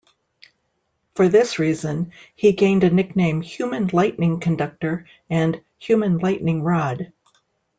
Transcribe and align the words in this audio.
For 1.13 1.29
this 1.29 1.59
reason, 1.59 2.11
he 2.33 2.53
gained 2.53 2.83
a 2.83 2.89
nickname 2.89 3.41
"Human 3.41 3.87
Lightning 3.93 4.39
Conductor" 4.39 5.05
and 5.29 5.61
"Human 5.77 6.17
Lightning 6.17 6.63
Rod". 6.63 7.13